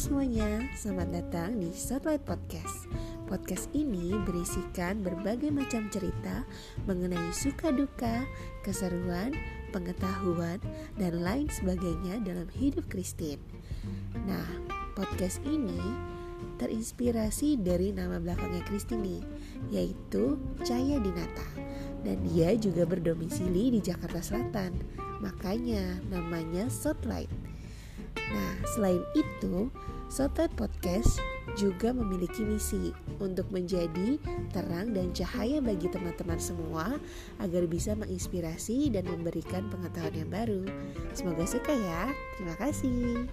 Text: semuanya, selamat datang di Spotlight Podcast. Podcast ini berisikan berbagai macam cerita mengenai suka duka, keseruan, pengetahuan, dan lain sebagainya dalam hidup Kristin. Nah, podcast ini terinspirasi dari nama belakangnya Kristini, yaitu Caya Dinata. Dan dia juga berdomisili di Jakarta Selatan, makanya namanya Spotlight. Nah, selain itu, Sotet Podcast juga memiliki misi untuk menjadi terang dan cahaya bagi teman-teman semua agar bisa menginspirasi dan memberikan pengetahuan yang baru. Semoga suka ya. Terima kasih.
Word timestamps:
semuanya, 0.00 0.64
selamat 0.80 1.12
datang 1.12 1.60
di 1.60 1.68
Spotlight 1.76 2.24
Podcast. 2.24 2.88
Podcast 3.28 3.68
ini 3.76 4.16
berisikan 4.24 5.04
berbagai 5.04 5.52
macam 5.52 5.92
cerita 5.92 6.48
mengenai 6.88 7.28
suka 7.36 7.68
duka, 7.68 8.24
keseruan, 8.64 9.36
pengetahuan, 9.76 10.56
dan 10.96 11.20
lain 11.20 11.52
sebagainya 11.52 12.16
dalam 12.24 12.48
hidup 12.48 12.88
Kristin. 12.88 13.44
Nah, 14.24 14.48
podcast 14.96 15.44
ini 15.44 15.76
terinspirasi 16.56 17.60
dari 17.60 17.92
nama 17.92 18.16
belakangnya 18.16 18.64
Kristini, 18.64 19.20
yaitu 19.68 20.40
Caya 20.64 20.96
Dinata. 20.96 21.48
Dan 22.08 22.24
dia 22.24 22.56
juga 22.56 22.88
berdomisili 22.88 23.76
di 23.76 23.84
Jakarta 23.84 24.24
Selatan, 24.24 24.80
makanya 25.20 26.00
namanya 26.08 26.72
Spotlight. 26.72 27.49
Nah, 28.30 28.52
selain 28.74 29.02
itu, 29.18 29.70
Sotet 30.10 30.50
Podcast 30.58 31.22
juga 31.58 31.90
memiliki 31.90 32.46
misi 32.46 32.94
untuk 33.18 33.50
menjadi 33.50 34.18
terang 34.54 34.94
dan 34.94 35.10
cahaya 35.10 35.58
bagi 35.58 35.90
teman-teman 35.90 36.38
semua 36.38 36.98
agar 37.42 37.66
bisa 37.66 37.94
menginspirasi 37.98 38.90
dan 38.94 39.06
memberikan 39.06 39.66
pengetahuan 39.70 40.14
yang 40.14 40.30
baru. 40.30 40.62
Semoga 41.14 41.46
suka 41.46 41.74
ya. 41.74 42.10
Terima 42.38 42.54
kasih. 42.58 43.26